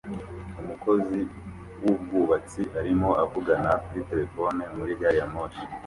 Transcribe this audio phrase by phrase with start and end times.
[0.61, 1.19] Umukozi
[1.83, 5.63] wubwubatsi arimo avugana kuri terefone muri gari ya moshi